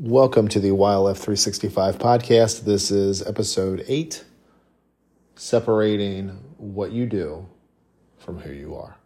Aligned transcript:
Welcome 0.00 0.46
to 0.50 0.60
the 0.60 0.68
YLF365 0.68 1.94
podcast. 1.94 2.62
This 2.62 2.92
is 2.92 3.20
episode 3.26 3.84
8 3.88 4.22
Separating 5.34 6.28
What 6.56 6.92
You 6.92 7.04
Do 7.04 7.48
from 8.16 8.38
Who 8.38 8.52
You 8.52 8.76
Are. 8.76 8.96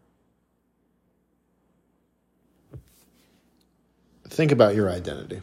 Think 4.28 4.52
about 4.52 4.74
your 4.74 4.90
identity. 4.90 5.40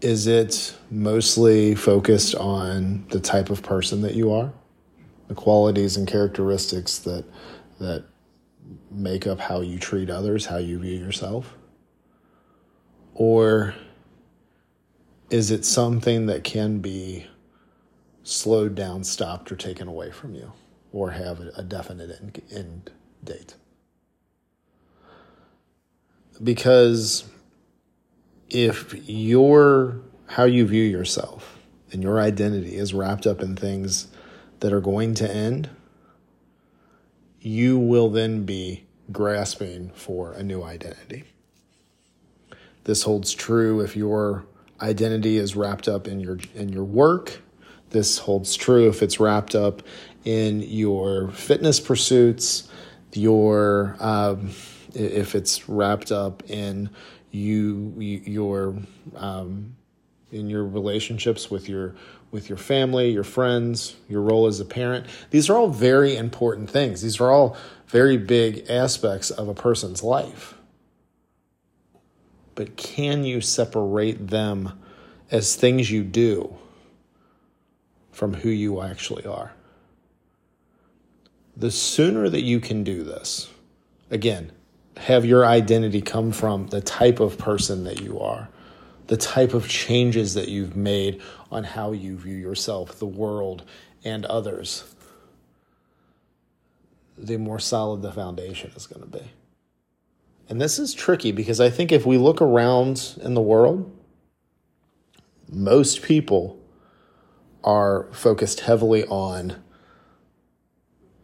Is 0.00 0.28
it 0.28 0.76
mostly 0.88 1.74
focused 1.74 2.36
on 2.36 3.06
the 3.08 3.18
type 3.18 3.50
of 3.50 3.60
person 3.60 4.02
that 4.02 4.14
you 4.14 4.32
are? 4.32 4.52
The 5.26 5.34
qualities 5.34 5.96
and 5.96 6.06
characteristics 6.06 7.00
that, 7.00 7.24
that 7.80 8.04
make 8.88 9.26
up 9.26 9.40
how 9.40 9.62
you 9.62 9.80
treat 9.80 10.10
others, 10.10 10.46
how 10.46 10.58
you 10.58 10.78
view 10.78 10.96
yourself? 10.96 11.56
Or 13.20 13.74
is 15.28 15.50
it 15.50 15.66
something 15.66 16.24
that 16.24 16.42
can 16.42 16.78
be 16.78 17.26
slowed 18.22 18.74
down, 18.74 19.04
stopped, 19.04 19.52
or 19.52 19.56
taken 19.56 19.88
away 19.88 20.10
from 20.10 20.34
you, 20.34 20.54
or 20.90 21.10
have 21.10 21.38
a, 21.54 21.62
definite 21.62 22.18
end, 22.18 22.40
end 22.50 22.90
date? 23.22 23.56
Because 26.42 27.24
if 28.48 28.94
your 29.06 30.00
how 30.28 30.44
you 30.44 30.66
view 30.66 30.84
yourself 30.84 31.58
and 31.92 32.02
your 32.02 32.18
identity 32.18 32.74
is 32.74 32.94
wrapped 32.94 33.26
up 33.26 33.42
in 33.42 33.54
things 33.54 34.08
that 34.60 34.72
are 34.72 34.80
going 34.80 35.12
to 35.16 35.30
end, 35.30 35.68
you 37.38 37.78
will 37.78 38.08
then 38.08 38.46
be 38.46 38.86
grasping 39.12 39.90
for 39.90 40.32
a 40.32 40.42
new 40.42 40.62
identity. 40.62 41.24
This 42.90 43.04
holds 43.04 43.32
true 43.32 43.82
if 43.82 43.94
your 43.94 44.44
identity 44.80 45.36
is 45.36 45.54
wrapped 45.54 45.86
up 45.86 46.08
in 46.08 46.18
your 46.18 46.38
in 46.56 46.70
your 46.70 46.82
work. 46.82 47.40
This 47.90 48.18
holds 48.18 48.56
true 48.56 48.88
if 48.88 49.00
it's 49.00 49.20
wrapped 49.20 49.54
up 49.54 49.84
in 50.24 50.60
your 50.60 51.30
fitness 51.30 51.78
pursuits, 51.78 52.68
your 53.12 53.94
um, 54.00 54.50
if 54.92 55.36
it's 55.36 55.68
wrapped 55.68 56.10
up 56.10 56.42
in 56.50 56.90
you 57.30 57.94
your 57.96 58.74
um, 59.14 59.76
in 60.32 60.50
your 60.50 60.64
relationships 60.64 61.48
with 61.48 61.68
your 61.68 61.94
with 62.32 62.48
your 62.48 62.58
family, 62.58 63.12
your 63.12 63.22
friends, 63.22 63.94
your 64.08 64.22
role 64.22 64.48
as 64.48 64.58
a 64.58 64.64
parent. 64.64 65.06
These 65.30 65.48
are 65.48 65.56
all 65.56 65.68
very 65.68 66.16
important 66.16 66.68
things. 66.68 67.02
These 67.02 67.20
are 67.20 67.30
all 67.30 67.56
very 67.86 68.16
big 68.16 68.68
aspects 68.68 69.30
of 69.30 69.46
a 69.46 69.54
person's 69.54 70.02
life 70.02 70.56
but 72.60 72.76
can 72.76 73.24
you 73.24 73.40
separate 73.40 74.28
them 74.28 74.78
as 75.30 75.56
things 75.56 75.90
you 75.90 76.04
do 76.04 76.58
from 78.12 78.34
who 78.34 78.50
you 78.50 78.82
actually 78.82 79.24
are? 79.24 79.54
The 81.56 81.70
sooner 81.70 82.28
that 82.28 82.42
you 82.42 82.60
can 82.60 82.84
do 82.84 83.02
this, 83.02 83.48
again, 84.10 84.52
have 84.98 85.24
your 85.24 85.46
identity 85.46 86.02
come 86.02 86.32
from 86.32 86.66
the 86.66 86.82
type 86.82 87.18
of 87.18 87.38
person 87.38 87.84
that 87.84 88.02
you 88.02 88.20
are, 88.20 88.50
the 89.06 89.16
type 89.16 89.54
of 89.54 89.66
changes 89.66 90.34
that 90.34 90.48
you've 90.48 90.76
made 90.76 91.22
on 91.50 91.64
how 91.64 91.92
you 91.92 92.18
view 92.18 92.36
yourself, 92.36 92.98
the 92.98 93.06
world, 93.06 93.64
and 94.04 94.26
others, 94.26 94.84
the 97.16 97.38
more 97.38 97.58
solid 97.58 98.02
the 98.02 98.12
foundation 98.12 98.70
is 98.76 98.86
going 98.86 99.00
to 99.00 99.18
be. 99.18 99.30
And 100.50 100.60
this 100.60 100.80
is 100.80 100.92
tricky 100.92 101.30
because 101.30 101.60
I 101.60 101.70
think 101.70 101.92
if 101.92 102.04
we 102.04 102.18
look 102.18 102.42
around 102.42 103.16
in 103.22 103.34
the 103.34 103.40
world, 103.40 103.96
most 105.48 106.02
people 106.02 106.58
are 107.62 108.08
focused 108.12 108.60
heavily 108.60 109.04
on 109.06 109.62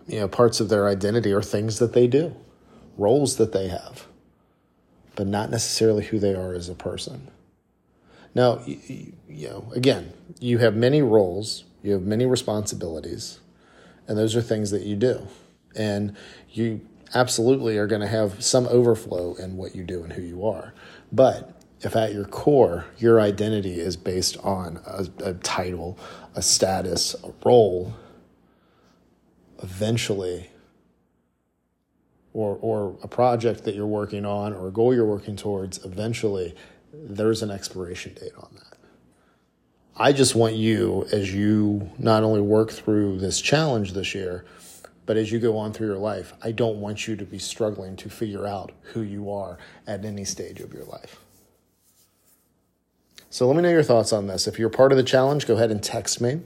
you 0.06 0.20
know 0.20 0.28
parts 0.28 0.60
of 0.60 0.68
their 0.68 0.86
identity 0.86 1.32
or 1.32 1.42
things 1.42 1.80
that 1.80 1.92
they 1.92 2.06
do, 2.06 2.36
roles 2.96 3.36
that 3.38 3.52
they 3.52 3.66
have, 3.66 4.06
but 5.16 5.26
not 5.26 5.50
necessarily 5.50 6.04
who 6.04 6.20
they 6.20 6.34
are 6.34 6.54
as 6.54 6.68
a 6.68 6.74
person. 6.74 7.28
Now, 8.32 8.60
you, 8.64 9.12
know, 9.28 9.72
again, 9.74 10.12
you 10.38 10.58
have 10.58 10.76
many 10.76 11.02
roles, 11.02 11.64
you 11.82 11.92
have 11.94 12.02
many 12.02 12.26
responsibilities, 12.26 13.40
and 14.06 14.16
those 14.16 14.36
are 14.36 14.42
things 14.42 14.70
that 14.70 14.82
you 14.82 14.94
do. 14.94 15.26
And 15.74 16.16
you 16.50 16.80
absolutely 17.14 17.78
are 17.78 17.86
going 17.86 18.00
to 18.00 18.06
have 18.06 18.42
some 18.42 18.66
overflow 18.68 19.34
in 19.34 19.56
what 19.56 19.74
you 19.74 19.84
do 19.84 20.02
and 20.02 20.12
who 20.12 20.22
you 20.22 20.46
are. 20.46 20.74
But 21.12 21.62
if 21.80 21.94
at 21.94 22.12
your 22.12 22.24
core, 22.24 22.86
your 22.98 23.20
identity 23.20 23.78
is 23.78 23.96
based 23.96 24.36
on 24.38 24.80
a, 24.86 25.06
a 25.22 25.34
title, 25.34 25.98
a 26.34 26.42
status, 26.42 27.14
a 27.22 27.32
role, 27.44 27.94
eventually, 29.62 30.50
or, 32.32 32.58
or 32.60 32.98
a 33.02 33.08
project 33.08 33.64
that 33.64 33.74
you're 33.74 33.86
working 33.86 34.26
on 34.26 34.52
or 34.52 34.68
a 34.68 34.70
goal 34.70 34.94
you're 34.94 35.06
working 35.06 35.36
towards, 35.36 35.84
eventually, 35.84 36.54
there's 36.92 37.42
an 37.42 37.50
expiration 37.50 38.14
date 38.14 38.32
on 38.36 38.48
that. 38.54 38.78
I 39.96 40.12
just 40.12 40.34
want 40.34 40.54
you, 40.54 41.06
as 41.10 41.32
you 41.32 41.90
not 41.98 42.22
only 42.22 42.42
work 42.42 42.70
through 42.70 43.18
this 43.18 43.40
challenge 43.40 43.92
this 43.92 44.14
year, 44.14 44.44
but 45.06 45.16
as 45.16 45.32
you 45.32 45.38
go 45.38 45.56
on 45.56 45.72
through 45.72 45.86
your 45.86 45.98
life, 45.98 46.34
I 46.42 46.52
don't 46.52 46.80
want 46.80 47.08
you 47.08 47.16
to 47.16 47.24
be 47.24 47.38
struggling 47.38 47.96
to 47.96 48.10
figure 48.10 48.46
out 48.46 48.72
who 48.92 49.00
you 49.00 49.30
are 49.30 49.58
at 49.86 50.04
any 50.04 50.24
stage 50.24 50.60
of 50.60 50.74
your 50.74 50.84
life. 50.84 51.20
So 53.30 53.46
let 53.46 53.56
me 53.56 53.62
know 53.62 53.70
your 53.70 53.82
thoughts 53.82 54.12
on 54.12 54.26
this. 54.26 54.46
If 54.46 54.58
you're 54.58 54.68
part 54.68 54.92
of 54.92 54.98
the 54.98 55.04
challenge, 55.04 55.46
go 55.46 55.54
ahead 55.54 55.70
and 55.70 55.82
text 55.82 56.20
me. 56.20 56.40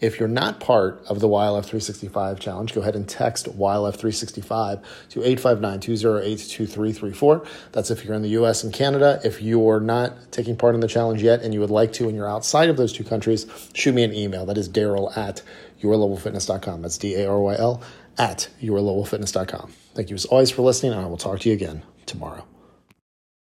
If 0.00 0.18
you're 0.18 0.28
not 0.28 0.58
part 0.60 1.02
of 1.06 1.20
the 1.20 1.28
YLF365 1.28 2.40
challenge, 2.40 2.74
go 2.74 2.80
ahead 2.80 2.96
and 2.96 3.06
text 3.08 3.46
YLF365 3.46 4.82
to 5.10 5.20
859-208-2334. 5.20 7.46
That's 7.72 7.90
if 7.90 8.02
you're 8.04 8.14
in 8.14 8.22
the 8.22 8.30
US 8.30 8.64
and 8.64 8.72
Canada. 8.72 9.20
If 9.22 9.42
you're 9.42 9.80
not 9.80 10.32
taking 10.32 10.56
part 10.56 10.74
in 10.74 10.80
the 10.80 10.88
challenge 10.88 11.22
yet 11.22 11.42
and 11.42 11.52
you 11.52 11.60
would 11.60 11.68
like 11.70 11.92
to 11.94 12.08
and 12.08 12.16
you're 12.16 12.28
outside 12.28 12.68
of 12.70 12.78
those 12.78 12.92
two 12.92 13.04
countries, 13.04 13.46
shoot 13.74 13.94
me 13.94 14.02
an 14.02 14.12
email. 14.14 14.46
That 14.46 14.58
is 14.58 14.68
Daryl 14.68 15.16
at 15.16 15.42
yourlevelfitness.com. 15.82 16.82
That's 16.82 16.98
D 16.98 17.14
A 17.16 17.30
R 17.30 17.40
Y 17.40 17.56
L 17.56 17.82
at 18.18 18.48
yourlevelfitness.com. 18.62 19.72
Thank 19.94 20.10
you 20.10 20.14
as 20.14 20.26
always 20.26 20.50
for 20.50 20.62
listening, 20.62 20.92
and 20.92 21.00
I 21.00 21.06
will 21.06 21.16
talk 21.16 21.40
to 21.40 21.48
you 21.48 21.54
again 21.54 21.82
tomorrow. 22.06 22.44